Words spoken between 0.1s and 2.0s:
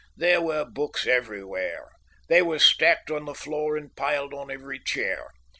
There were books everywhere.